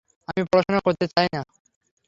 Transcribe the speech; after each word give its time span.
আমি 0.27 0.41
পড়াশোনা 0.49 0.79
করতে 0.85 1.05
চাই 1.13 1.27
না। 1.35 1.41